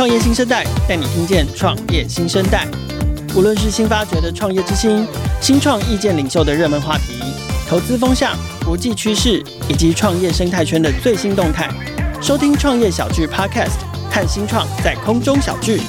[0.00, 2.66] 创业新生代带你听见创业新生代。
[3.36, 5.06] 无论是新发掘的创业之星、
[5.42, 7.20] 新创意见领袖的热门话题、
[7.68, 8.34] 投资风向、
[8.64, 11.68] 国际趋势以及创业生态圈的最新动态，
[12.22, 13.76] 收听创业小聚 Podcast，
[14.10, 15.82] 看新创在空中小聚。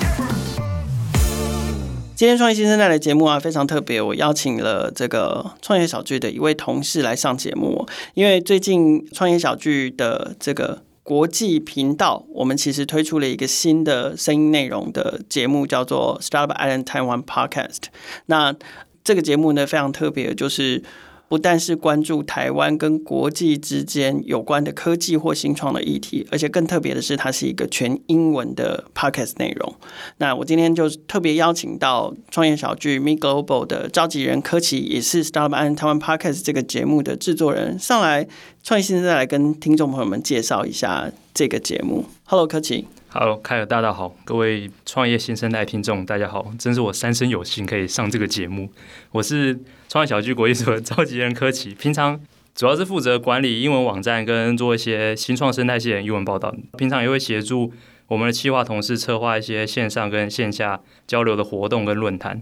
[2.13, 10.79] 今天创业新生代的节目啊，非常特别，我邀请了这个创业小聚的一位同事来上节目，因为最近创业小聚的这个。
[11.03, 17.83] 国际频道，我们其实推出了一个新的声音内容的节目，叫做 Startup Island Taiwan Podcast。
[18.27, 18.55] 那
[19.03, 20.83] 这个节目呢，非常特别，就是。
[21.31, 29.73] 不但是关注台湾跟国际之间有关的科技或新创的议题，而且更特别的是，它是一个全英文的 podcast 内容。
[30.17, 38.27] 那我今天就特别邀请到创业小聚 Me Global 的召集人柯奇，也是 Startup Island Taiwan Podcast 这个节目的制作人，上来
[38.61, 42.05] 创业先生，再来跟听众朋友们介绍一下这个节目。
[42.25, 42.87] Hello，柯奇。
[43.09, 48.69] Hello，凯尔大大好，各位创业新生代听众大家好，真是我三生有幸可以上这个节目。
[49.11, 49.59] 我是
[49.89, 52.19] 创业小聚国际所的召集人柯奇，平常
[52.55, 57.73] 主要是负责管理英文网站跟做一些新创生态系的英文报道，平常也会协助
[58.07, 62.41] 我们的企划同事策划一些线上跟线下交流的活动跟论坛。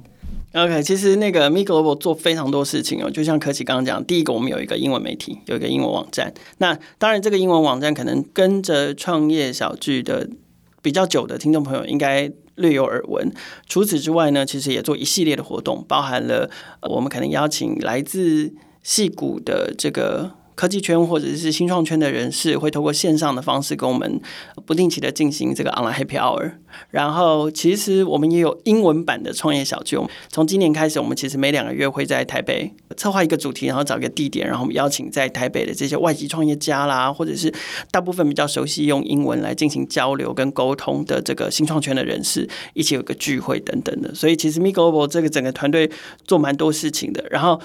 [0.51, 6.33] OK，其实那个 MIGLO 做非常多事情哦，就像柯奇刚刚讲，第一个我们有一个英文媒体，有一个英文网站。
[6.57, 10.27] 那当然，这个英文网站可能跟着创业小聚的
[10.81, 13.31] 比较久的听众朋友应该略有耳闻。
[13.67, 16.49] 除此之外呢，其实也做一系列的活动，包含了
[16.89, 20.38] 我们可能邀请来自戏谷的这个。
[20.59, 24.19] 科技圈或者是新创圈的人士会透过线上的方式跟我们
[24.65, 26.51] 不定期的进行这个 online happy hour。
[26.91, 29.97] 然后，其实我们也有英文版的创业小聚。
[30.27, 37.53] 从今年开始，我们其实每两个月会在台北策划一个主题，然后找一个地点，然后我们邀请在台北的这些外籍创业家啦，或者是
[37.89, 44.13] 大部分比较熟悉用英文来进行交流跟沟通的这个新创圈的人士，一起有个聚会等等的。
[44.13, 45.89] 所以，其实 Me Global 这个整个团队
[46.27, 47.25] 做蛮多事情的。
[47.31, 47.61] 然后。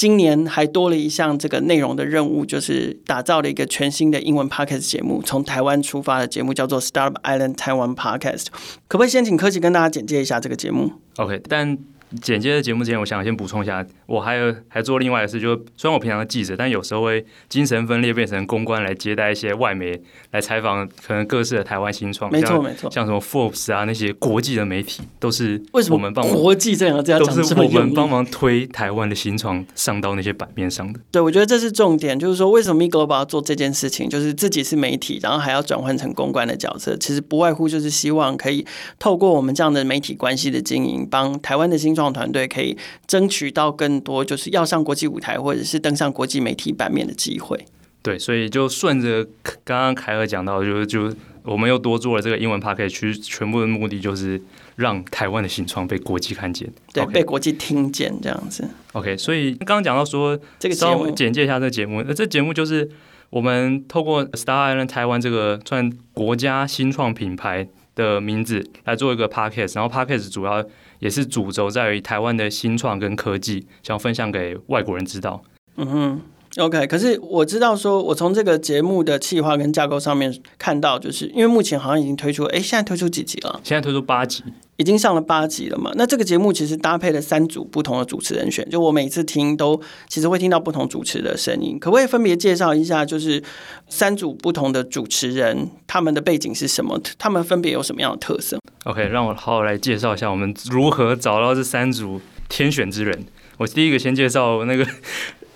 [0.00, 8.46] 今年还多了一项这个内容的任务，就是打造了一个全新的英文 podcast 节目，从台湾出发的节目叫做 Star Island Taiwan Podcast。
[8.88, 11.76] 可不可以先请科技跟大家简介一下这个节目？OK，但。
[12.22, 20.00] 简介的节目之前，我想先补充一下，我还有还做另外的事，就虽然我平常是记者，但有时候会精神分裂变成公关来接待一些外媒
[20.32, 31.00] 来采访，可能各式的台湾新创，没错没错，像什么 Forbes 啊那些国际的媒体，都是为什么我们帮忙国际这样这样都是我们帮忙推台湾的新创上到那些版面上的。
[31.10, 38.66] 对，我觉得这是重点，就是说为什么 Miglobal 要做这件事情，就是自己是媒体，然后还要转换成公关的角色，其实不外乎就是希望可以
[38.98, 42.78] 透过我们这样的媒体关系的经营，帮台湾的新创团队可以。
[43.06, 47.66] 争取到更多就是要上国际舞台或者是登上国际媒体版面的机会。
[48.02, 49.24] 对，所以就顺着
[49.64, 51.12] 刚刚凯尔讲到，就是就
[51.42, 54.40] 我们又多做了这个英文 p a c k a g e 其实全部的目的就是
[54.76, 58.68] 让台湾的新创被国际看见，对.被国际听见这样子。
[58.92, 62.88] OK，所以刚刚讲到说这个节目，简介一下这个节目，那这节目就是
[63.30, 70.08] 我们透过 Startup Island Taiwan 这个算国家新创品牌的名字来做一个 p a c k a g e 然后 p a c
[70.10, 70.64] k a g e 主要。
[71.00, 75.42] 也是主轴在于台湾的新创跟科技，想分享给外国人知道。
[75.76, 76.20] 嗯哼
[76.56, 76.86] ，OK。
[76.86, 83.60] 可是我知道说，我从这个节目的企划跟架构上面看到，就是因为目前好像已经推出，哎，现在推出几集了？
[83.62, 84.42] 现在推出八集。
[84.76, 85.92] 已经上了八集了嘛？
[85.94, 89.78] 那这个节目其实搭配了三组不同的主持人选，就我每次听都
[90.08, 91.78] 其实会听到不同主持的声音。
[91.78, 93.42] 可不可以分别介绍一下，就是
[93.88, 96.98] 三组不同的主持人他们的背景是什么？
[97.18, 102.18] 他们分别有什么样的特色？OK，让我好好来介绍一下我们如何找到这三组
[102.48, 103.26] 天选之人。
[103.58, 104.86] 我第一个先介绍那个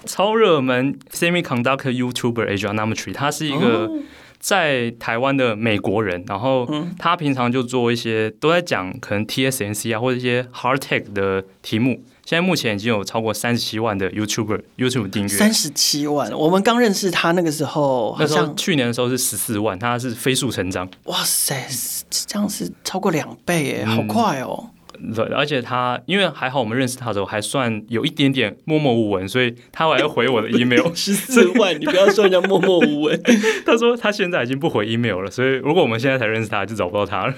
[0.04, 3.86] 超热门 Semiconductor YouTuber Asia Namatri，他是一个。
[3.86, 4.02] 哦
[4.44, 12.04] 在台湾的美国人，然后他平常就做一些都在讲可能 TSMC 啊或者一些 Hard Tech 的题目。
[12.26, 15.28] 现在目前已经有超过三十七万的 YouTuber YouTube 订阅。
[15.30, 20.86] 三十七万，我们刚认识他那个时候，那时候去年的时候是十四万，他是飞速成长。
[21.04, 21.66] 哇塞，
[22.10, 24.68] 这样是超过两倍耶，好快哦。
[25.12, 30.94] 对，而且他因为还好，我们认识他的时候还算有一点点默默无闻，所以他还要回我的 email。
[30.94, 33.20] 十四万，你不要说人家默默无闻。
[33.66, 37.34] 他说他现在已经不回 email 了，所以如果我们现在才认识他，就找不到他了。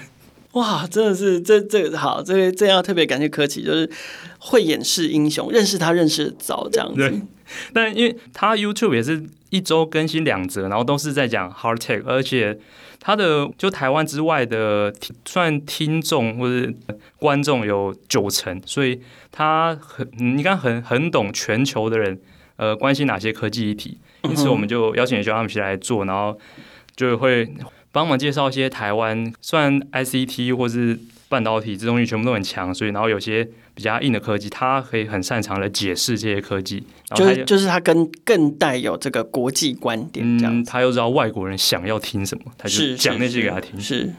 [0.53, 3.89] 哇，真的是这这个好，这个这要特别感谢柯奇，就是
[4.39, 6.95] 慧眼识英雄，认识他认识的早这样子。
[6.95, 7.21] 对，
[7.73, 12.59] 但因为他 YouTube 也是一周更新两则，然后都是在讲 Hard Tech，而且。
[13.07, 14.93] 他的就台湾之外的
[15.23, 16.69] 算听众或者
[17.17, 18.99] 观众有九成，所以
[19.31, 22.19] 他很你看很很懂全球的人
[22.57, 26.37] 呃关心哪些科技议题，因此我们就邀请学他们一起来做，然后
[26.97, 27.49] 就会
[27.93, 30.99] 帮忙介绍一些台湾，虽然 ICT 或是
[31.29, 36.83] 半导体这东西全部都很强，所以然后有些比较硬的科技，它可以很擅长的解释这些科技。
[37.15, 43.79] 就是就是它跟更带有这个国际观点这样、嗯，他又知道外国人想要听什么，他就讲那些给他听。
[43.79, 44.13] 是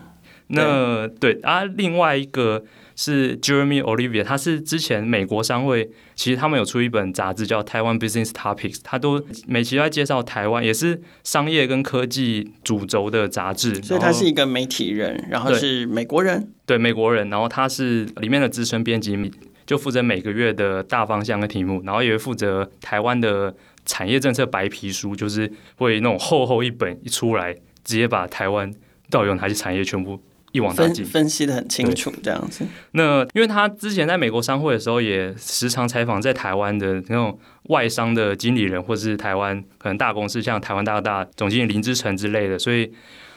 [0.49, 2.65] 那，对啊，另外一个。
[2.99, 13.73] 是 Jeremy Olivier，他是之前美国商会，其实他们有出一本杂志叫《台湾 Business Topics》，他都每期都在介绍台湾，也是商业跟科技主轴的杂志。
[13.77, 19.17] 所以他是一个媒体人，然后是美国人，对，对美国人，然后他是里面的资深编辑，
[19.65, 23.55] 就负责每个月的大方向跟题目，然后也会负责台湾的
[23.87, 27.55] 产业政策白皮书，就是会那种厚厚一本一出来，
[27.85, 28.75] 直接把台湾
[29.09, 30.21] 到底有哪些产业全部。
[30.53, 32.67] 一网打尽，分析得很清楚，这样子。
[32.93, 42.93] 那因为他之前在美国商会的时候，也时常采访在台湾的那种外商的经理人，或是台湾可能大公司，像台湾大哥大总经理林志成之类的，所以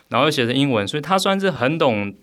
[0.10, 2.14] 然后又写成英文，所以他算是很懂。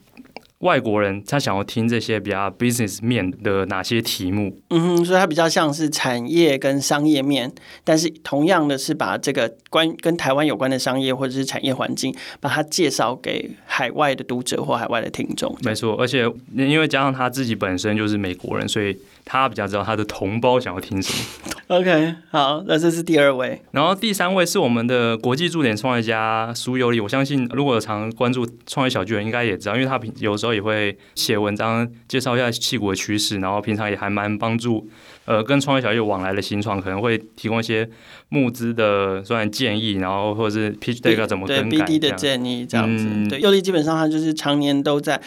[0.60, 4.58] 外国人他想要听这些比较 business 面的哪些题目？
[4.70, 7.52] 嗯哼，所以它比较像是产业跟商业面，
[7.84, 15.56] 但是同样的是把这个关跟台湾有关的商业或者是产业环境，把它介绍给海外的读者或海外的听众。
[15.62, 21.78] 没错，而且因为加上他自己本身就是美国人，所以他比较知道他的同胞想要听什么。
[21.78, 26.98] OK，好，那这是第二位，然后第三位是我们的国际驻点创业家苏优丽。
[26.98, 30.48] 我相信如果有常关注创业小聚的人，应该也知道，因为他平有时候。
[30.58, 34.88] 也会写文章介绍一下矽谷的趋势，然后平常也还蛮帮助
[35.26, 37.88] 呃跟创业小聚往来的新创，可能会提供一些
[38.30, 43.04] 募资的算建议，然后或者是 pitch deck 怎么更 BD 的建议这样子。
[43.06, 45.20] 嗯、对，优丽基本上他就是常年都在。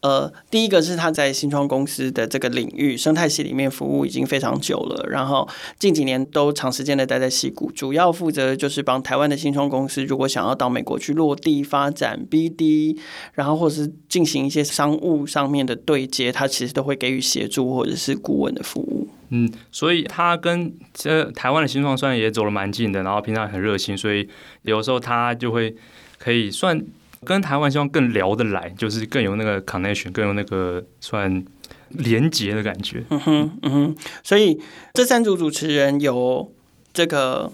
[0.00, 12.96] 呃，第一个是他在新创公司的这个领域生态系里面服务已经非常久了，然后近几年都长时间的待在西谷，主要负责就是帮台湾的新创公司，如果想要到美国去落地发展 BD，
[13.34, 19.08] 然后或者是进行一些商务上面的对接，他其实都会给予协助或者是顾问的服务。
[19.30, 24.28] 嗯，所以他跟这台湾的新创算也走了蛮近的，然后平常也很热心，所以
[24.62, 25.74] 有时候他就会
[26.18, 26.80] 可以算。
[27.24, 31.44] 跟台湾希望更聊得来，就是更有那个 connection，更有那个算
[31.88, 33.04] 连结的感觉。
[33.10, 33.96] 嗯哼，嗯哼。
[34.22, 34.60] 所以
[34.94, 36.52] 这三组主持人有
[36.92, 37.52] 这个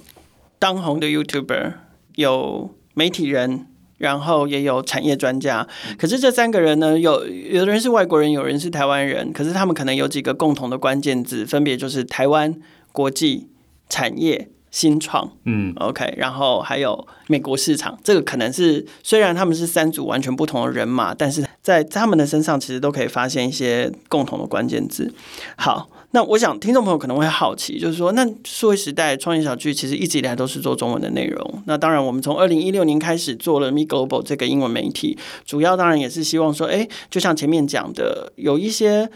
[0.59, 1.73] 当红的 YouTuber，
[2.17, 3.67] 有媒体人，
[3.99, 5.67] 然后也有产业专家。
[5.99, 9.33] 可是这三个人呢，有有的人是外国人，有人是台湾人。
[9.33, 12.55] 可是他们可能有几个共同的关键字，分别就是台湾、
[12.93, 13.49] 国际、
[13.89, 14.51] 产业。
[14.75, 25.15] 新创，嗯，OK，然后还有美国市场，这个可能是虽然他们是三组完全不同的人马，但是在他们的身上其实都可以发现一些共同的关键字。
[25.57, 31.63] 好，那我想听众朋友可能会好奇，就是说，那数位时代创业小聚其实一直以来都是做中文的内容。
[31.67, 35.17] 那当然，我们从二零一六年开始做了 Me Global 这个英文媒体，
[35.47, 39.09] 主要当然也是希望说，哎，就像前面讲的，有一些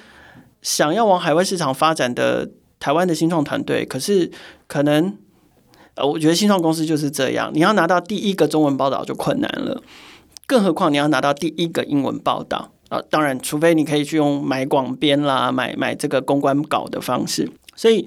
[0.62, 4.30] 想要往海外市场发展的台湾的新创团队，可是
[4.68, 5.16] 可能。
[5.98, 9.82] 呃，我觉得新创公司就是这样，你要拿到第一个中文报道就困难了，
[10.46, 13.02] 更何况你要拿到第一个英文报道啊！
[13.10, 17.50] 当然，除非你可以去用买广编啦，买买这个公关稿的方式。
[17.76, 18.06] 所以，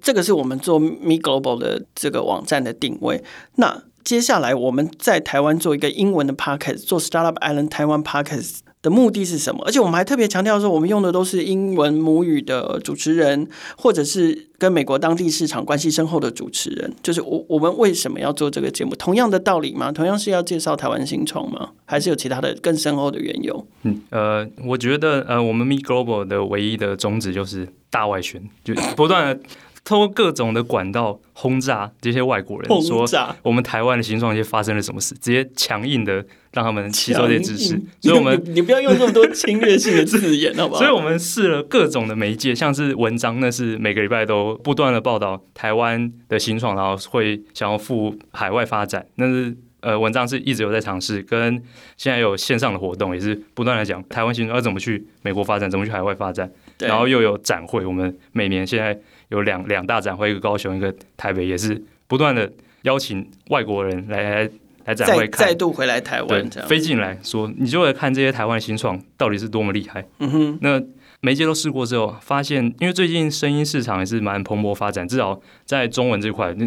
[0.00, 3.24] 这个是我们做 Me Global 的这个网站的定位。
[3.56, 8.58] 那接下来我们在台湾做一个英文的 Podcast，做 Startup Island 台湾 Podcast。
[8.82, 9.62] 的目的是什么？
[9.66, 16.92] 而且我们还特别强调说，我们用的都是英文母语的主持人，或者是跟美国当地市场关系深厚的主持人。
[17.02, 18.94] 就是我我们为什么要做这个节目？
[18.96, 19.92] 同样的道理吗？
[19.92, 21.70] 同样是要介绍台湾新创吗？
[21.84, 23.66] 还是有其他的更深厚的缘由？
[23.82, 29.42] 嗯，呃，我觉得呃，我们 Me Global 的唯一的宗旨就是大外宣，就不断的。
[29.84, 33.06] 通过各种的管道轰炸这些外国人，说
[33.42, 37.80] 我们台湾的新创界发生了什么事，直接强硬的让他们吸收这些知识。
[38.00, 40.80] 所以，我们你，你不要用这么多侵略性的字眼，好不好？
[40.80, 49.06] 所以我们试了各种的媒介，像是文章，那是每个礼拜都不断的报道台湾的新创，然后会想要赴海外发展。
[49.14, 51.60] 那是呃，文章是一直有在尝试，跟
[51.96, 56.50] 现在有线上的活动，也是不断的讲台湾新创要怎么去美国发展，怎么去海外发展。
[56.78, 58.96] 然后又有展会，我们每年现在。
[59.30, 62.50] 有两两大展会，一个高雄，一个台北，也是不断的
[62.82, 64.50] 邀请外国人来来
[64.84, 70.04] 来展会看，再度回来台湾，飞进来说，你就会看这些台湾新创到底是多么厉害。
[70.18, 70.82] 嗯哼，那
[71.20, 76.66] 媒介都试过之后，发现因为最近声音市场也是蛮蓬勃发展，至少在中文这块，那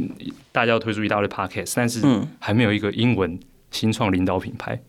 [0.51, 2.01] 大家要推出一大堆 podcast，但是
[2.39, 3.37] 还没有一个英文
[3.71, 4.79] 新创领导品牌，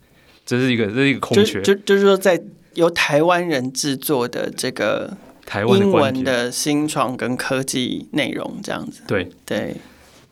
[0.46, 1.60] 这是一个这是一个空缺。
[1.62, 2.40] 就就，就是说，在
[2.74, 5.16] 由台湾人制作的这个。
[5.46, 9.28] 台湾的英文的新创跟科技内容这样子，对。
[9.46, 9.76] 对，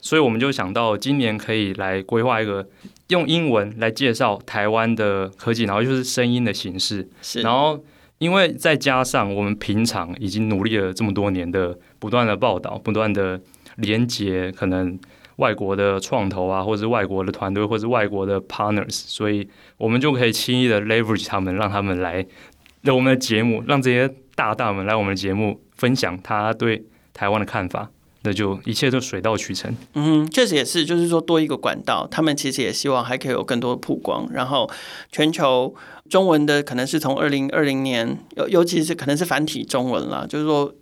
[0.01, 2.67] 所以我们就想到今年可以来规划一个
[3.09, 7.09] 用英文来介绍台湾的科技，然后就是声音的形式。
[7.21, 7.83] 是，然后
[8.19, 13.41] 因为再加上我们平常已经努力了这么多年的不断的报道、不断的
[13.77, 14.99] 连接，可能
[15.37, 22.27] 外国的创投啊，或者是外国的团队，或者是外国的 partners，所以我们就可以轻易的 leverage 他们，让他们来
[22.87, 27.91] 我们的节目，让这些大大们来我们的节目分享他对台湾的看法。
[28.25, 29.75] 那就一切都水到渠成。
[29.95, 34.29] 嗯，确实也是，就是说多一个管道，他们其实也希望还可以有更多的曝光。
[34.33, 34.71] 然后
[35.11, 35.75] 全球
[36.09, 40.73] 中文的可能是从二零二零年，尤尤其是可能是繁体中文了，就是说。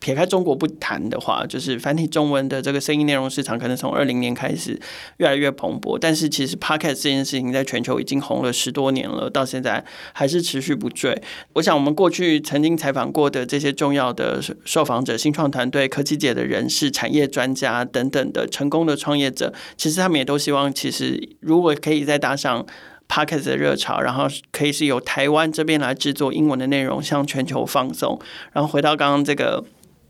[0.00, 4.80] 撇开中国不谈的话，就是繁体中文的这个声音内容市场，可能从二零年开始
[5.18, 5.98] 越来越蓬勃。
[5.98, 11.22] 但是其实 Podcast 这件事情在全球已经红了十多年了，到现在还是持续不坠。
[11.52, 22.64] 我想我们过去曾经采访过的这些重要的受访者、新创团队、科技界的人士、产业专家等等的成功的创业者，其实他们也都希望，其实如果可以再搭上
[23.06, 28.18] Podcast 的热潮，然后可以是由台湾这边来制作英文的内容，向全球放送。
[28.54, 29.62] 然后回到刚刚这个。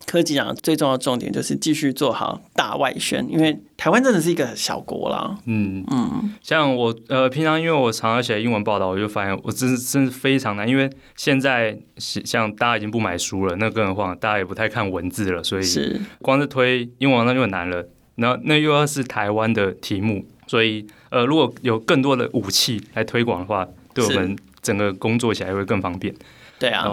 [0.05, 5.37] 科技奖最重要的重点就是继续做好大外宣，因为台湾真的是一个小国啦。
[5.45, 17.87] 嗯嗯，像我呃平常因为我常常写英文报道，我就发现我真是真是非常难，因为现在像大家已经不买书了，那更何况大家也不太看文字了，所以是光是推英文那就很难了。
[18.15, 26.13] 然后那又要是台湾的题目，所以呃如果有更多的武器来推广的话，对我们整个工作起来会更方便。
[26.59, 26.85] 对啊。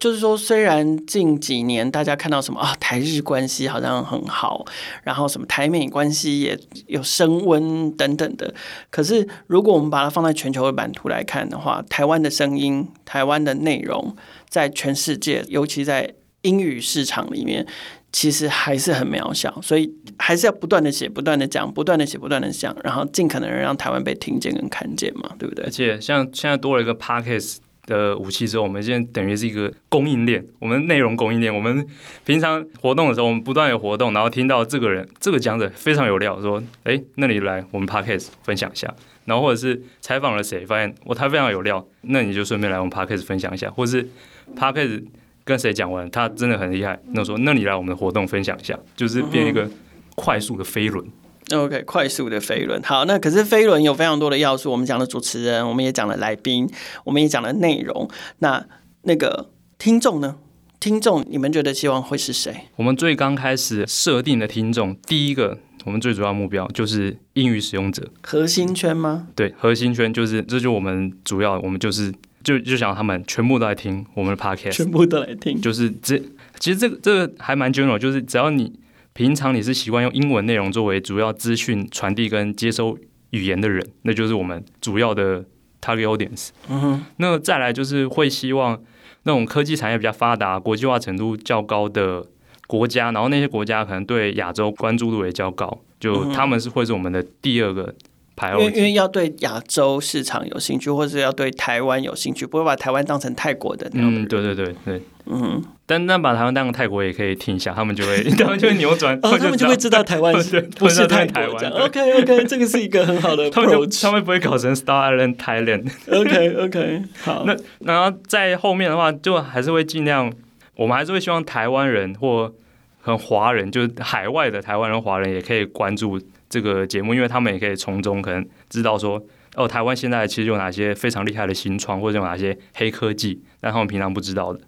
[0.00, 4.64] 就是说，虽然近几年大家看到什么啊，台日关系好像很好，
[5.04, 8.52] 然后什么台美关系也有升温等等的，
[8.90, 14.16] 可是如果我们把它放在全球的版图来看的话，台湾的声音、台湾的内容，
[14.48, 17.66] 在全世界，尤其在英语市场里面，
[18.10, 25.66] 其实还是很渺小，所以还是要不断的写、不断的讲、不断的写、不断的讲，然后尽可能让台湾被听见跟看见嘛，对不对？
[25.66, 27.56] 而且像现在多了一个 Podcast
[27.86, 31.54] 的武器之后，我们现在等于是一个供应链，我们内容供应链。
[31.54, 31.86] 我们
[32.24, 38.94] 平常活动的时候，我们不断有活动，然后听到这个人这个讲者非常有料，说：“哎，那你来我们 Podcast 分享一下。”
[39.26, 43.70] 然后或者是采访了谁，发现我他非常有料，那你就顺便来我们 Podcast 分享一下。
[43.70, 44.08] 或者是
[44.56, 45.04] Podcast
[45.44, 49.68] 跟谁讲完，他真的很厉害，那说：“那你来我们的活动分享一下。”就是变一个
[50.16, 51.04] 快速的飞轮。
[51.52, 52.80] OK，快速的飞轮。
[52.82, 54.70] 好，那可是飞轮有非常多的要素。
[54.70, 56.70] 我们讲了主持人，我们也讲了来宾，
[57.04, 58.08] 我们也讲了内容。
[58.38, 58.64] 那
[59.02, 60.36] 那个听众呢？
[60.78, 62.68] 听众，你们觉得希望会是谁？
[62.76, 68.08] 我们最刚开始设定的听众，第一个，我们最主要目标就是英语使用者。
[68.22, 69.26] 核心圈吗？
[69.34, 76.16] 对，核心圈就是，这就我们主要，我们就是就就想他们全部都来听我们的 Podcast，全部都来听，就是这
[76.60, 78.72] 其实这个这个还蛮 general，就是只要你。
[79.12, 82.96] 平常你是习惯用英文内容作为主要资讯传递跟接收
[83.30, 85.44] 语言的人，那就是我们主要的
[85.80, 86.48] target audience。
[86.68, 88.80] 嗯哼，那再来就是会希望
[89.24, 92.24] 那种科技产业比较发达、国际化程度较高的
[92.66, 97.94] 国家，然后那些国家可能对亚洲关注度也较高，就他们是会是我们的第二个。
[98.42, 104.14] 因为因为要对亚洲市场有兴趣，或者要对台湾有兴趣，不会把台湾当成泰国的那种。
[104.14, 105.64] 嗯，对对对对，嗯。
[105.86, 110.32] 但那把台湾当成泰国也可以听一下，他们就会 他们就会扭转，哦，他们就会知道台湾
[110.78, 111.70] 不是泰台湾。
[111.70, 114.02] OK OK， 这个是一个很好的 approach。
[114.02, 115.90] 他们不会搞成 Star Island Thailand。
[116.08, 117.44] OK OK，好。
[117.44, 120.32] 那然后在后面的话，就还是会尽量，
[120.76, 122.52] 我们还是会希望台湾人或
[123.00, 126.20] 很华人，就是海外的台湾人、华人也可以关注。
[126.48, 129.22] 这个节目，因为他们也可以从中可能知道说，
[129.54, 134.58] 哦，台湾现在其实有哪些非常厉害的新创，或者有哪些黑科技，但他们平常不知道的。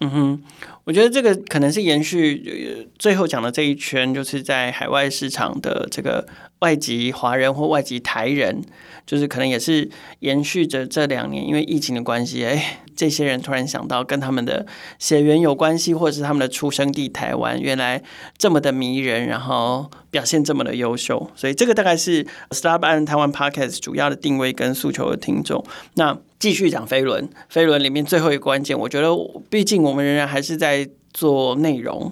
[0.00, 0.42] 嗯哼，
[0.84, 6.26] 我觉得这个可能是延续最后讲的这一圈，就是在海外市场的这个
[6.60, 8.62] 外籍华人或外籍台人，
[9.06, 9.90] 就是可能也是
[10.20, 12.80] 延续着这两年因为疫情的关系，哎。
[12.96, 14.66] 这些人突然想到跟他们的
[14.98, 18.02] 血缘有关系，或者是他们的出生地台湾，原来
[18.36, 25.64] 这么的迷人，然后表现这么的优秀，所以这个大概是 Startup Island Taiwan Podcast 主要的定位跟诉求的听众。
[25.94, 29.10] 那继续讲飞轮，飞轮里面最后一个关键，我觉得
[29.50, 32.10] 毕竟我们仍然还是在做内容，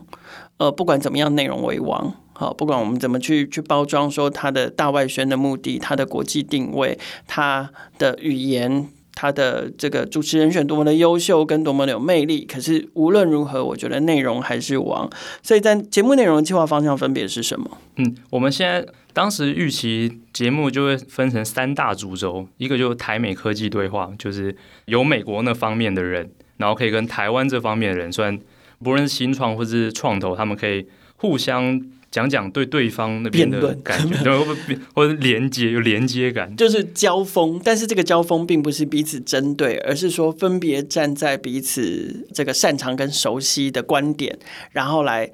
[0.58, 2.14] 呃，不管怎么样，内容为王。
[2.35, 8.88] 好，不管我们怎么去去包装，说它的大外宣的目的，它的国际定位，它的语言。
[9.20, 12.44] 他的这个主持人选多么的优秀，跟多么的有魅力。
[12.44, 15.10] 可是无论如何，我觉得内容还是王。
[15.42, 17.78] 所以在节目内容计划方向分别是什么？
[17.96, 28.38] 嗯，我们现在当时预期节目就会分成三大主轴，一个就是台美科技对话，就是有美国那方面的人，然后可以跟台湾这方面的人，虽然
[28.80, 30.87] 不论是新创或是创投，他们可以
[31.20, 37.60] 互相讲讲对对方那边的感觉，对，或者连接有连接感，就是交锋。
[37.62, 44.38] 但是这个交锋并不是彼此针对，而是说分别站在彼此这个擅长跟熟悉的观点，
[44.70, 45.30] 然后来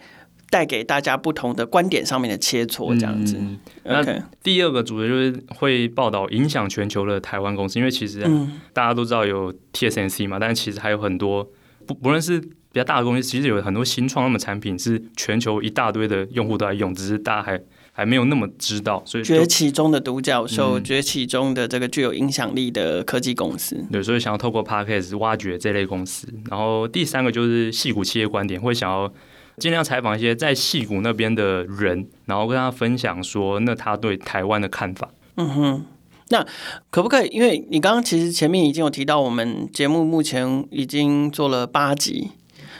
[0.51, 3.37] 带给大家不同的观点上面的切磋，这样子。
[3.39, 4.03] 嗯、那
[4.43, 11.49] 第二个主题就是会报道影响全球的台湾公司，因为其实、啊、大家都知道有 TSMC 嘛，但是其实还有很多
[11.87, 12.43] 不不论是。
[12.75, 17.61] 比较大的公司其实有很多新创，那么产品是全球一大堆的用户都在用，只是大家还
[17.93, 19.01] 还没有那么知道。
[19.07, 26.27] 所以崛起中的独角兽，嗯、崛起中的这个具有影响力的科技公司，对，所以想要透过 Podcast 挖掘这类公司。
[26.51, 29.15] 然后第三个就是矽谷企业观点，会想要
[29.59, 35.09] 尽量采访一些在戏谷那边的人，然后跟他分享说，那他对台湾的看法。
[35.37, 35.87] 嗯哼，
[36.31, 36.45] 那
[36.91, 37.29] 可不可以？
[37.29, 42.33] 因为你刚刚其实前面已经有提到，我们节目目前已经做了八集。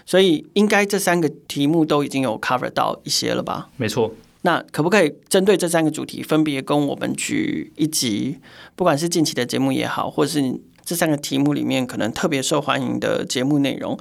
[0.07, 3.69] 所以应该这三个题目都已经有 cover 到一些了吧？
[3.77, 4.15] 没错。
[4.43, 8.39] 那可不可以针对这三个主题，分别跟我们举一集，
[8.77, 13.99] 不管是近期的节目也好，或是这三个题目里面可能特别受欢迎的节目内容？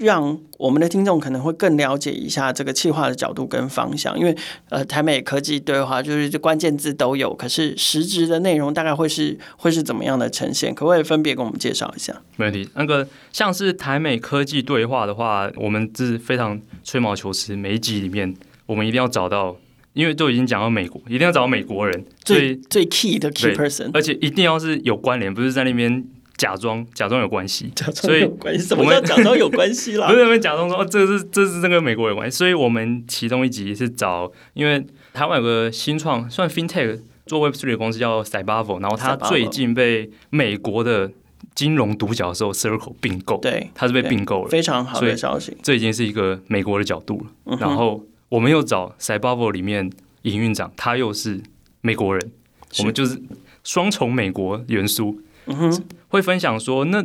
[0.00, 4.34] 让我们的听众可能会更了解一下这个企划的角度跟方向，因为
[4.70, 10.74] 呃，台美科技对话就是这关键字都有，可是实质的内容大概会是会是怎么样的呈现？
[10.74, 12.14] 可不可以分别跟我们介绍一下？
[12.36, 12.66] 没问题。
[12.74, 19.54] 那个像是台美科技对话的话，我们是非常吹毛求疵，每一集里面我们一定要找到，
[19.92, 26.02] 因为都已经讲到美国，一定要找到美国人最最 key 的 key person，而且一定要是有关联，不是在那边。
[26.40, 28.20] 假装假装有关系， 所以
[28.56, 30.08] 什么叫假装有关系啦？
[30.10, 32.34] 不是我们假装说哦，这个是这是这个美国有关系。
[32.34, 34.82] 所以我们其中一集是找，因为
[35.12, 41.12] 台湾有个新创算 FinTech 做 Web Three 的公司叫 Cybervo，然后他最近被美国的
[41.54, 45.54] 金融独角兽 Circle 并购，对，他是被并购了，非常好的消息。
[45.62, 47.26] 这已经是一个美国的角度了。
[47.44, 49.90] 嗯、然后我们又找 Cybervo 里面
[50.22, 51.42] 营运长，他又是
[51.82, 52.32] 美国人，
[52.78, 53.20] 我们就是
[53.62, 55.20] 双重美国元素。
[55.46, 57.04] 嗯哼，会分享说，那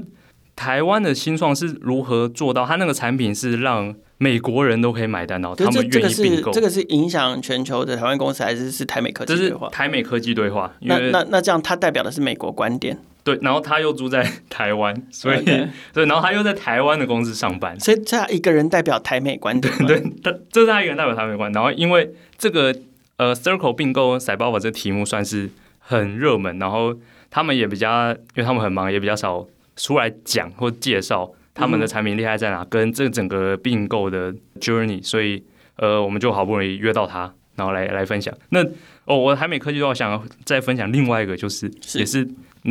[0.56, 2.66] 台湾的新创是如何做到？
[2.66, 6.52] 他那个产品是让美国人都可以买单，然后他们愿意并购。
[6.52, 9.68] 这个是影响全球的台湾公司，还是是台美科技对话？
[9.68, 10.74] 这是台美科技对话。
[10.82, 12.98] 那那那这样，它代表的是美国观点。
[13.26, 15.68] 对，然后他又住在台湾，所以 Okay.
[15.92, 19.74] 对，然后他又在台湾的公司上班，所以 他一个人代表台美观点。
[19.86, 21.52] 对，他这是他一个人代表台美观。
[21.52, 22.74] 然后因为这个
[23.18, 26.96] 呃，Circle 并购 Cybervo 这个题目算是很热门，然后。
[27.36, 29.46] 他们也比较，因为他们很忙，也比较少
[29.76, 35.44] 出来讲或介绍他们的产品厉害在哪，跟这整个并购的 journey，所以
[35.76, 38.34] 呃，我们就好不容易约到他，然后来来分享。
[38.52, 38.64] 那
[39.04, 42.26] 哦，我台美科技的话，想再分享另外一个，就是，是也是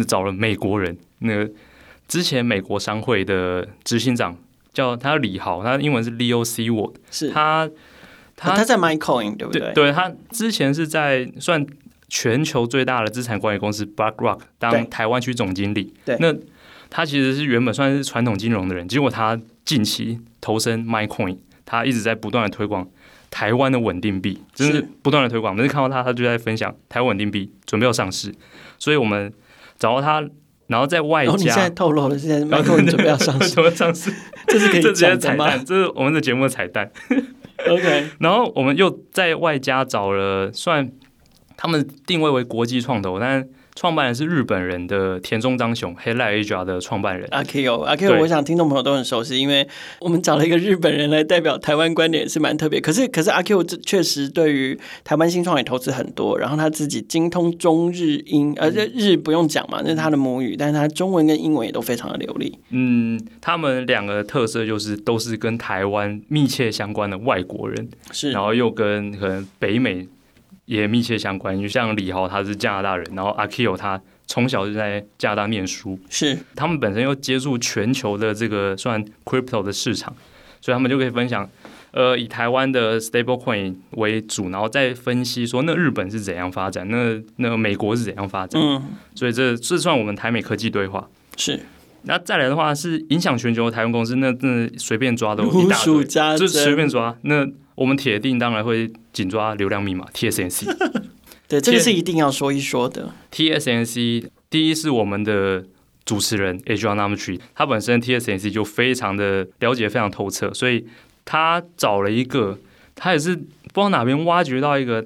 [0.07, 1.53] 找了美国人，那个
[2.09, 4.35] 之前美国商会的执行长
[4.73, 7.69] 叫他李豪，他英文是 Leo Seward，是他
[8.35, 9.61] 他、哦、他在 MaiCoin 对不对？
[9.61, 11.67] 对，对他之前是在算。
[12.17, 16.33] 全球最大的资产管理公司 BlackRock 当台湾区总经理，对，那
[16.89, 22.89] 他其实是原本算是传统金融的人，结果他近期投身 MaiCoin，他一直在不断的推广
[23.33, 25.57] 台湾的稳定币，真是不断的推广。
[25.57, 28.33] 每次看到他，他就在分享台湾稳定币准备要上市，
[28.79, 29.33] 所以我们
[29.77, 30.25] 找到他，
[30.69, 34.15] 然后在外加，哦、你现在透露了，现在 MaiCoin 准备要上市， 准备上市，
[34.47, 36.89] 这是可以讲的彩蛋，这是我们的节目的彩蛋。
[37.69, 40.93] OK，然后我们又在外加找了算。
[41.57, 47.27] 他们定位为国际创投，但创办人是日本人的田中章雄，Headlight Asia 的创办人。
[47.33, 49.67] 阿 Q，阿 Q，我想听众朋友都很熟悉，因为
[49.99, 52.81] 我们找了一个日本人来代表台湾观点，是蛮特别。
[52.81, 62.57] 可是，可是阿 Q 这确实对于台湾新创也投资很多，然后他自己精通中日英，而且日不用讲嘛，那是他的母语，但是他中文跟英文也都非常的流利。
[62.71, 70.07] 嗯，他们两个特色就是都是跟台湾密切相关的外国人，是，然后又跟可能北美。
[70.67, 80.15] 也密切相关，就像李豪他是加拿大人，然后阿 Q 他从小就在加拿大念书，是他们本身又接触全球的这个算 crypto 的市场，
[80.61, 81.47] 所以他们就可以分享，
[81.91, 88.83] 呃，以台湾的 stablecoin 为主，然后再分析说那日本是怎样发展，那那美国是怎样发展，嗯，
[89.15, 91.61] 所以这这算我们台美科技对话，是。
[92.07, 96.05] 那再来的话是影响全球的台湾公司，那那随便抓都一大堆，
[96.39, 97.47] 就随便抓那。
[97.75, 100.65] 我们铁定当然会紧抓流量密码 TSMC，
[101.49, 103.13] 对，这个是一定要说一说的。
[103.33, 105.65] TSMC 第一是我们的
[106.05, 110.87] 主持人 Adrian Namitree，他本身 TSMC 就非常的了解，非常透彻，所以
[111.25, 112.59] 他找了一个，
[112.95, 115.05] 他也是不知道哪边挖掘到一个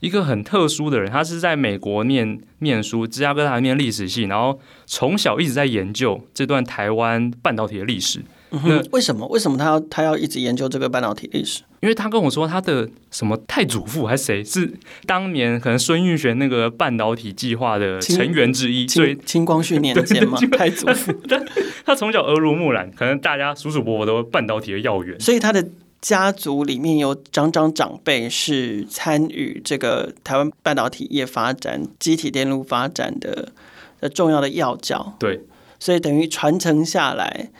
[0.00, 8.22] 一个很特殊的人，他是在美国念念书，芝加哥大学念历史系，然后从小一直在研究这段台湾半导体的历史。
[8.92, 9.26] 为什么？
[9.28, 11.62] 为什么他要他要一直研究这个半导体历史？
[11.80, 14.72] 因为他跟我说，他的什么太祖父还是谁，是
[15.06, 21.12] 当年可能孙运璇那个半导体计划的成员之一，所以清光绪年间嘛，太祖父。
[21.84, 25.68] 他从小耳濡目染，可能大家叔叔伯伯都半导体的要员，所以他的
[26.00, 33.52] 家族里面有长长长辈是参与这个台湾半导体业发展、积体电路发展的
[34.00, 35.14] 的重要的要角。
[35.18, 35.40] 对，
[35.78, 37.50] 所以等于传承下来。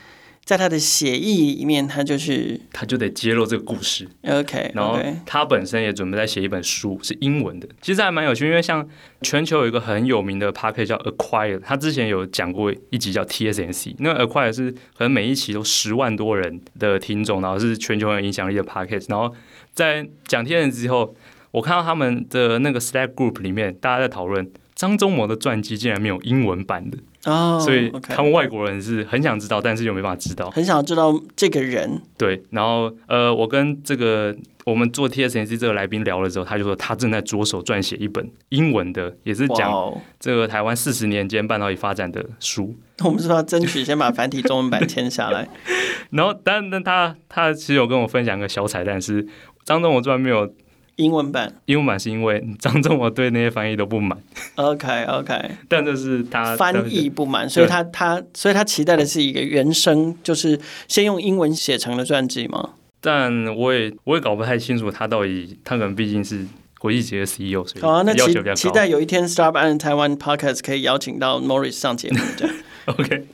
[0.45, 4.07] 在他的血液里面，他就是他就得揭露这个故事。
[4.29, 7.67] OK，然后他本身也准备在写一本书，是英文的。
[7.81, 8.87] 其实还蛮有趣，因为像
[9.23, 13.95] 全球有一个很有名的 Podcast 叫 Acquire，他之前有讲过一集叫 TSNC，。
[14.01, 19.07] 那 Acquire 是可能每一期都十万多人的听众，然后是全球很有影响力的 Podcast。
[19.09, 19.35] 然后
[19.73, 21.17] 在讲 TSNC 之后，
[21.53, 26.99] 我看到他们的那个 Slack Group 里面，大家在讨论张忠谋的传记竟然没有英文版的。
[27.25, 32.03] 哦，所以他们外国人是很想知道，但是又没办法知道，很想知道这个人。
[32.19, 42.77] 对，然后呃，我跟这个我们做 TSMC 这个来宾聊了之后，他就说他正在着手撰写一本英文的，也是讲这个台湾四十年间半导体发展的书。
[42.99, 45.49] 那我们是要争取先把繁体中文版签下来？
[46.11, 49.27] 然后，但但他他其实有跟我分享个小彩蛋是，
[49.65, 50.53] 张忠谋居然没有。
[50.97, 54.17] 英文版，英文版是因为张忠谋对那些翻译都不满。
[54.55, 62.71] OK OK， 但这是他翻译不满，所以他他所以他期待的是一个原声，就是先用英文写成的传记吗？
[63.01, 66.47] 但我也我也搞不太清楚他到底，他可能毕竟是
[66.79, 72.55] 国际级的 CEO，所以好啊，那期期待有一天 Startup and Taiwan Podcast 可以邀请到 Morris 上节目这样。
[72.87, 73.27] OK，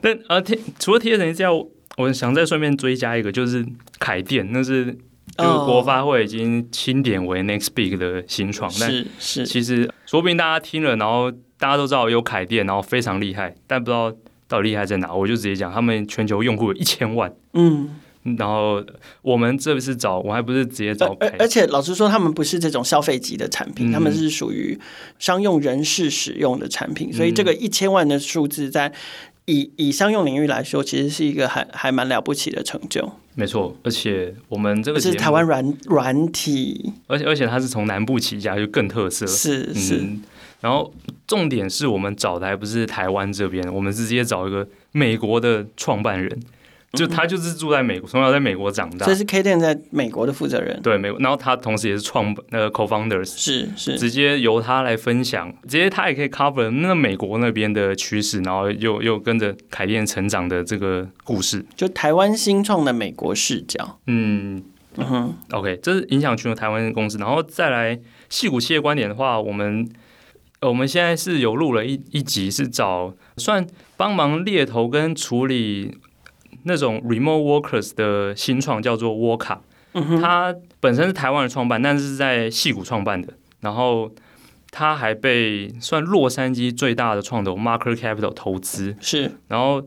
[0.00, 0.42] 但啊，
[0.78, 3.64] 除了 TSMC 之外，我想再顺便追加一个，就是
[4.00, 4.98] 凯电，那是。
[5.36, 14.12] 就是国发会已经清点为 Next Big 的新创，但是其实说不定大家听了，然后大家都知道有凯电，然后非常厉害，但不知道
[14.48, 15.14] 到底厉害在哪。
[15.14, 17.96] 我就直接讲，他们全球用户有一千万，嗯，
[18.38, 18.84] 然后
[19.22, 24.78] 我们这次找，我还不是直接找凯，而且老实说，他们不是这种消费级的产品，他们是属于
[25.18, 28.92] 商用人士使用的产品，所以这个一千万的数字在。
[29.46, 33.10] 以以商用领域来说，其实是一个还还蛮了不起的成就。
[33.40, 39.26] 没错，而且我们这个是台湾软软体，而且而且它是从南部起家，就更特色。
[39.26, 40.22] 是是、嗯，
[40.60, 40.92] 然后
[41.26, 46.38] 重点是我们找的还不是台湾这边，我们是直接找一个美国的创办人。
[46.92, 50.80] 就他就是住在美国，从小在美国长大，所以是 K 电在美国的负责人。
[50.82, 64.00] 对，美国，然后他同时也是创那个 co-founders，是是，直接由他来分享，直接他也可以 cover 那美国那边的趋势，然后又又跟着凯电成长的这个故事，就台湾新创的美国视角。
[64.08, 64.60] 嗯
[64.96, 67.96] 嗯哼，OK，这是影响全球台湾公司，然后再来
[68.28, 69.88] 矽谷企业观点的话，我们
[70.62, 73.64] 我们现在是有录了一一集，是找算
[73.96, 75.96] 帮忙猎头跟处理。
[76.64, 79.58] 那种 remote workers 的新创叫做 Worka，
[80.20, 83.34] 它本身是台湾的创办，但是是在戏谷创办的。
[83.60, 84.10] 然后
[84.70, 88.96] 它还被算洛杉矶最大的创投 Marker Capital 投资。
[89.00, 89.82] 是，然后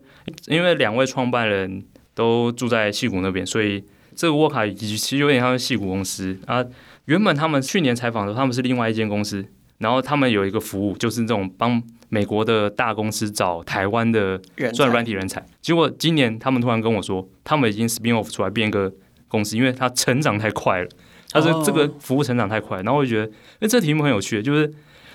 [0.48, 1.84] 因为两位创办人
[2.14, 3.84] 都住在戏谷那边，所以
[4.16, 6.64] 这个 Worka 其实有点像是矽谷公司啊。
[7.06, 9.46] 原本他们去年采访的时候，他们是另外一间公司，
[9.78, 11.82] 然后他们有一个服务，就是这种帮。
[12.14, 14.40] 美国的大公司找台湾的
[14.72, 18.94] 算软体人才，结果今年他们突然跟我说，他们已经 spin off 出来变一个
[19.28, 20.90] 公司，因为它成长太快了。
[21.32, 24.72] 他说这个服务成长太快，然后我就觉得，哎，这题目很有趣，就是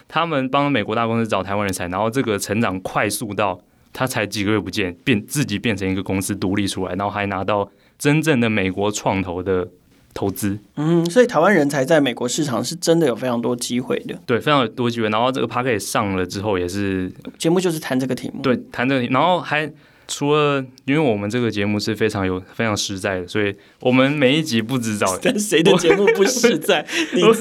[0.08, 3.60] 他们帮美国大公司找台湾人才，然后这个成长快速到
[3.92, 9.68] 他才几个月不见，变自己变成一个公司独立出来，然后还拿到真正的美国创投的。
[10.18, 15.08] 投资，嗯，所以台湾人才在美国市场是真的有非常多机会的，对，非常有多机会。
[15.10, 19.12] 然后这个 Podcast 上了之后，也是节目就是谈这个题目，对，谈这个题目。
[19.12, 19.72] 然后还
[20.08, 26.84] 除了，因为我们这个节目是非常有非常实在的，所以我们每一集不知道，但谁的节目不实在？
[27.14, 27.32] 你我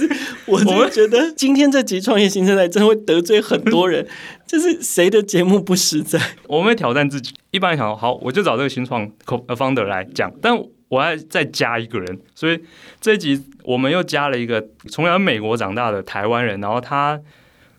[0.46, 4.06] 我我觉得今天这集创业新生代真的会得罪很多人，
[4.46, 6.22] 就是谁的节目不实在？
[6.48, 10.56] 我们会挑战自己，一般想好，我就找这个新创 founder 来讲，但。
[10.90, 12.60] 我还再加一个人，所以
[13.02, 17.20] 这一集我们又加了一个从小美国长大的台湾人，然后他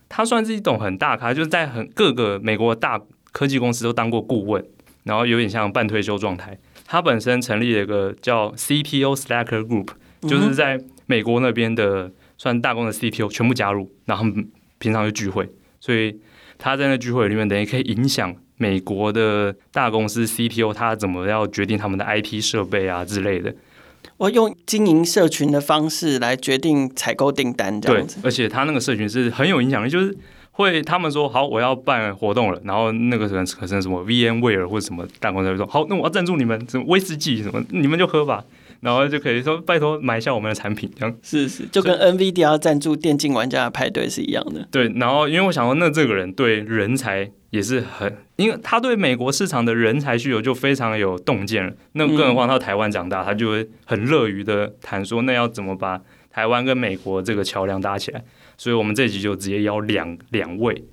[0.09, 3.01] 他算是一种很大咖，就是在很各个美国大
[3.33, 4.63] 科技公司都当过顾问，
[5.05, 6.59] 然后有点像半退休状态。
[6.87, 9.89] 他本身成立了一个叫 CPO Slacker Group，
[10.23, 14.25] 就是在美国那边的算大公司的 CPO 全部加入，然后
[14.79, 16.19] 平常就聚会，所以
[16.57, 18.35] 他在那聚会里面等于可以影响。
[18.59, 23.55] 美国的大公司 CTO 他怎么要决定他们的 IT 设备啊之类的？
[24.17, 28.17] 我用经营社群的方式来决定采购订单，这样子。
[28.21, 30.17] 对，而且他那个社群是很有影响力，就是
[30.51, 38.45] 会他们说好，我要办活动了，然后那个人可能什么 VMware 或者什么大公司会说好，那我要赞助你们，什么威士忌什么，你们就喝吧。
[38.81, 44.67] 然后就可以说拜托买一下我们的产品，这样是是，就跟 NVIDIA 要赞助电竞玩家的派对是一样的。
[44.71, 51.73] 对，然后因为我想说，那这个人对人才也是很，因为他对美国市场的人才需求就非常有洞见了。
[51.93, 58.23] 那更何况他台湾长大，他就会很乐于的谈说，那要怎么把台湾跟美国这个桥梁搭起来？
[58.57, 60.85] 所以我们这集就直接邀两两位，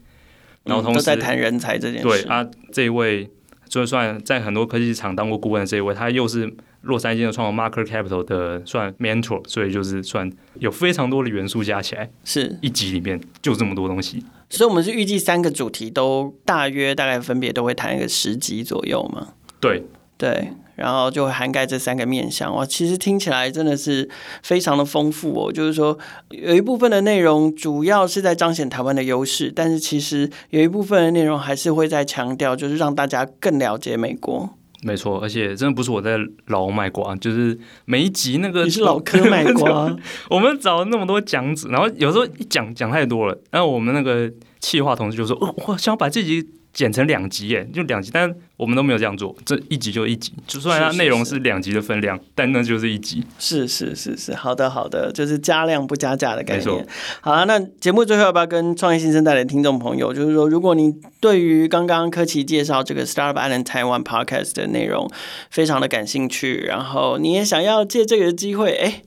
[0.64, 2.08] 然后同时、在谈人才这件事。
[2.08, 3.30] 对啊，这一位
[3.68, 6.52] 就算在很多科技厂当过顾问的这一位，他又是。
[6.86, 14.24] 洛杉矶的创办 Marker Capital 的算 mentor，所以就是算有非常多的元素加起来，是一集里面就这么多东西。
[14.50, 19.30] 所以，我们是预计三个主题都大约大概分别都会谈一个十集左右嘛？
[19.60, 19.84] 对
[20.18, 22.56] 对，然后就会涵盖这三个面向。
[22.56, 24.08] 哇，其实听起来真的是
[24.44, 25.52] 非常的丰富哦。
[25.52, 25.98] 就是说，
[26.30, 34.52] 有一部分的内容主要是在彰显台湾的优势，但是其实有一部分的内容还是会在强调，就是让大家更了解美国。
[34.84, 39.96] 没错，而且真的不是我在老卖瓜，就是每一集那个你是老科 卖瓜。
[40.30, 53.24] 我们找了那么多讲子，然后有时候一讲讲太多了，然后我们那个企划同事就说：“哦，我想要把这集。”剪成两集耶，就两集，但我们都没有这样做，这一集就一集，就算它内容是两集的分量，是是是，但那就是一集。
[53.40, 56.88] 是是是是，好的好的，就是加量不加价的概念。
[57.22, 65.10] 好了，那节目最后要不要跟创业新生代的听众朋友，就是说，如果你对于刚刚柯奇介绍这个 Startup Island Taiwan Podcast 的内容
[65.50, 69.02] 非常的感兴趣，然后你也想要借这个机会，哎，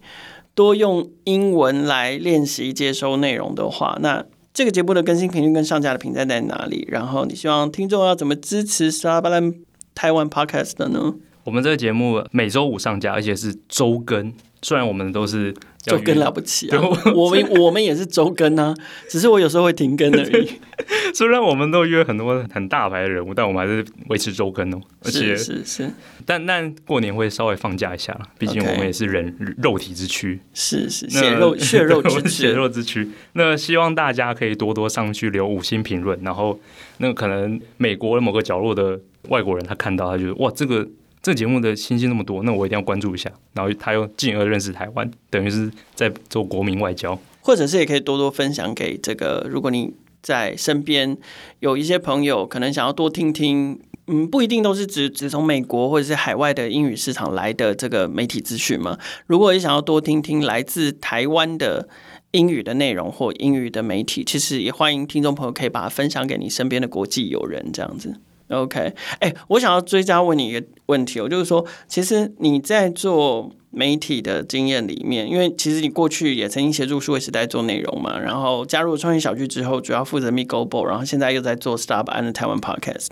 [0.54, 4.24] 多用英文来练习接收内容的话，那。
[4.58, 6.84] 这个节目的更新频率跟上架的平台在哪里？
[6.90, 9.54] 然后你希望听众要怎么支持沙巴兰
[9.94, 11.14] 台湾 Podcast 呢？
[11.44, 14.32] 我们这个节目每周五上架，而且是周更。
[14.60, 15.54] 虽然我们都是
[15.88, 16.80] 周更了不起啊，
[17.14, 18.74] 我们我们也是周更啊，
[19.08, 20.50] 只是我有时候会停更而已。
[21.14, 24.80] 虽然我们都约很多很大牌的人物，但我们还是维持周更哦。
[25.04, 25.90] 而且是是是，
[26.24, 33.10] 但但过年会稍微放假一下，毕竟我们也是人、肉体之躯，是是血肉 血肉之躯， 血肉之躯。
[33.32, 36.58] 那希望大家可以多多上去留五星评论，然后
[36.98, 40.86] 那可能美国的某个角落的外国人他看到他觉得哇这个。
[41.22, 43.30] 这节目的信息那么多，那我一定要关注一下。
[43.54, 49.46] 然后他又进而认识台湾，等于是在做国民外交，或者是也可以多多分享给这个。
[49.50, 51.16] 如果你在身边
[51.60, 58.98] 有一些朋友，可能想要多听听，嗯，不一定都是只只从美国或者是海外的英语市场来的这个媒体资讯嘛。
[59.26, 61.88] 如果你想要多听听来自台湾的
[62.32, 68.16] 英语的内容或英语的媒体，其实也欢迎听众朋友可以把它分享给你身边的国际友人，这样子。
[68.48, 83.08] OK，哎、我想要追加问你一个问题，我就是说，其实你在做媒体的经验里面，因为其实你过去也曾经协助数位时代做内容嘛，然后加入创业小聚之后，主要负责 m e g o b o 然后现在又在做 Startup and Taiwan Podcast，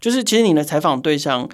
[0.00, 1.48] 就是其实你的采访对象，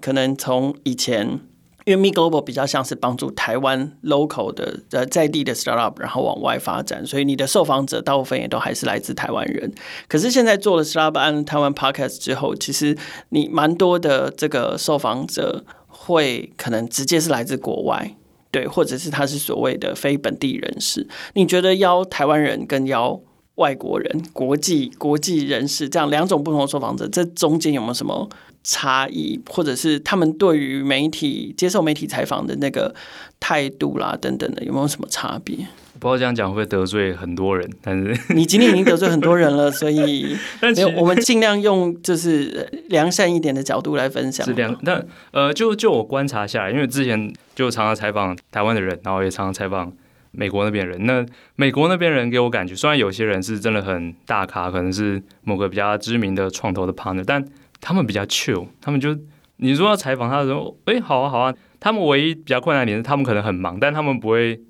[0.00, 1.40] 可能从以前。
[1.88, 9.72] 因为 Me Global 比较像是帮助台湾 local 的呃在地的 startup，然后往外发展，所以你的受访者大部分也都还是来自台湾人。
[10.06, 12.94] 可是现在做了 Startup on Taiwan Podcast 之后，其实
[13.30, 18.14] 你蛮多的这个受访者会可能直接是来自国外，
[18.50, 21.08] 对，或者是他是所谓的非本地人士。
[21.32, 23.18] 你觉得邀台湾人跟邀
[23.58, 28.28] 外国人、国际国际人士这样两种不同的受访者，这中间有没有什么？
[28.64, 32.94] 差异，或者是他们对于媒体接受媒体采访的那个
[33.40, 35.56] 态度啦，等等的，有没有什么差别？
[35.98, 44.44] 不知道这样讲会不会得罪很多人，但是你今天已经得罪很多人了， 所以没有，我们尽量用就是良善一点的角度来分享。
[44.44, 49.90] 是这样，但呃，就就我观察下来，因为之前就常常采访台湾的人，然后也常常采访
[50.38, 51.04] 美国那边人。
[51.04, 57.44] 那美国那边人给我感觉，虽然有些人是真的很大咖，可能是某个比较知名的创投的 partner，但
[57.80, 59.16] 他们比较 chill，他们就
[59.56, 61.52] 你说要采访他的时候，哎、欸，好啊，好啊。
[61.80, 64.60] 他们唯一比较困难的点是，他们可能很忙，但他们不会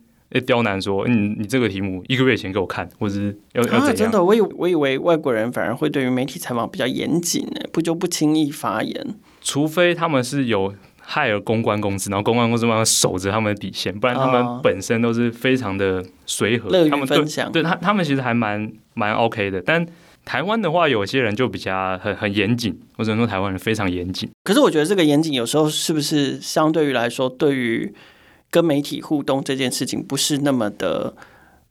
[0.46, 3.88] 刁难说，嗯，你这个题目一个月前给我看，或者是要要怎样？
[3.88, 9.14] 啊、真的，我以我以为外国人反而会对于媒体采访比较严谨呢，不就不轻易发言？
[9.40, 10.74] 除非他们是有
[11.08, 17.50] hire 公关公司，然后公关公司慢慢守着他们的底线，不然他们本身都是非常的随和，他们分享。
[17.50, 19.86] 对，对他，他们其实还蛮蛮 OK 的，但。
[20.24, 24.28] 台湾的话，有些人就比较很很严谨，或者说台湾人非常严谨。
[24.44, 27.94] 可是我觉得这个严谨有时候是不是相对于来说，对于
[28.50, 31.14] 跟媒体互动这件事情不是那么的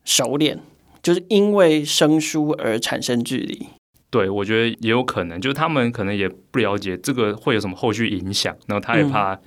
[0.04, 0.58] 熟练，
[1.00, 3.68] 就是因为生疏而产生距离。
[4.10, 9.38] 对，我觉得也有可能，就是他们可能也不了解这个会有什么后续影响，然后他也怕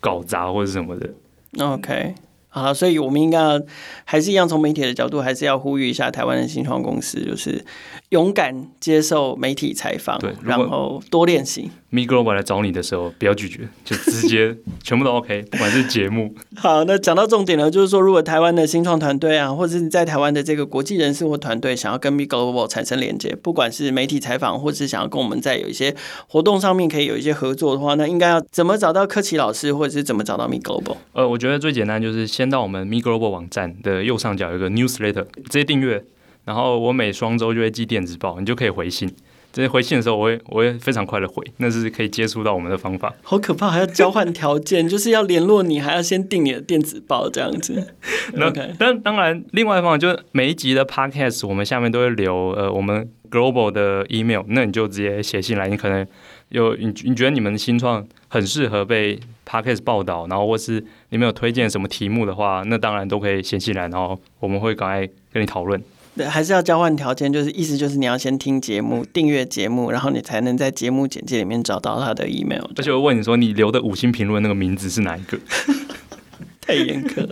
[0.00, 1.10] 搞砸或者什么的。
[1.58, 2.14] OK。
[2.50, 3.58] 啊，所以我们应该要
[4.04, 7.64] 还是一样从媒体的角度，还是要呼吁一下台湾的新创公司，就是
[8.12, 11.70] 勇敢接受媒体采访，对，然后多练习。
[11.90, 16.34] MeGlobal 来找你的时候，不要拒绝， 就直接全部都 OK，不管是节目。
[16.56, 25.94] 好，那讲到重点了，就是说，如果台湾的新创团队啊，或者是在台湾的这个国际人士或团队，想要跟 MeGlobal 产生连接，不管是媒体采访，或者是想要跟我们在有一些
[26.28, 30.96] 活动上面可以有一些合作的话，那应该要怎么找到柯奇老师，或者是怎么找到 MeGlobal？
[31.14, 36.02] 呃，我觉得最简单就是先到我们 MeGlobal 网站的右上角有一个 Newsletter，直接订阅，
[36.44, 39.12] 然后我每双周就会寄电子报，你就可以回信。
[39.52, 43.12] 这些回信的时候，我会我会非常快的回，那是可以接触到我们的方法。
[43.22, 47.94] 好可怕，还要交换条件，就是要联络你，还要先订你的电子报这样子。
[48.32, 55.68] 那 OK，但当然，另外一方面就是每一集的 Podcast，我们下面都会留呃我们 Global 的 email，那你就直接写信来。
[55.68, 56.06] 你可能
[56.48, 65.78] 有你你觉得你们新创很适合被 Podcast 报道，然后或是你们有推荐什么题目的话，那当然都可以写信来，然后我们会赶快跟你讨论。
[66.14, 72.64] 对，还是要交换条件，就是意思就是你要先听节目，订阅节目，然后你才能在节目简介里面找到他的 email。
[72.76, 75.38] 而且我问你说，你留的五星评论那个名字是哪一个？
[76.60, 77.26] 太严苛。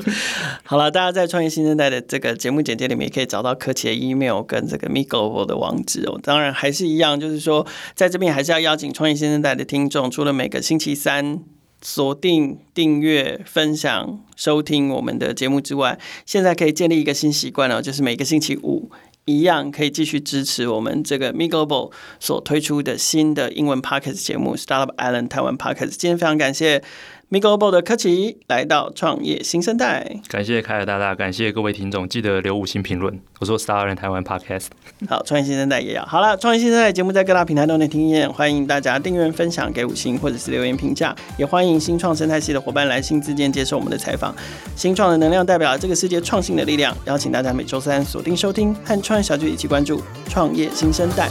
[0.64, 6.18] 好了，大家在创业新生代的这个节目简介里面也可以找到柯奇的 email 跟这个 mi global 的网址哦。
[6.22, 11.40] 当然还是一样，就是说在这边还是要邀请创业新生代的听众，除了每个星期三。
[11.82, 18.90] 锁定、订阅、分享、收听我们的节目之外，现在可以建立一个新习惯哦，就是每个星期五
[19.24, 25.90] 一样可以继续支持我们这个 MeGlobal 所推出的新的英文 Podcast 节目 Startup Island 台湾 Podcast。
[25.90, 26.82] 今天非常感谢。
[27.30, 33.20] MeGlobal 的柯奇来到创业新生代，感谢凯尔大大，感谢各位听众，记得留五星评论。
[33.38, 34.66] 我说 Startup 台湾 Podcast，
[35.08, 36.36] 好，创业新生代也要好了。
[36.36, 44.34] 创业新生代节目在各大平台都能听见，欢迎大家订阅、分享、给五星或者是留言评价，也欢迎新创生态系的伙伴来新自荐接受我们的采访。
[44.74, 51.28] 新创的能量代表了这个世界创新的力量，邀请大家每周三锁定收听，和创业小聚一起关注创业新生代。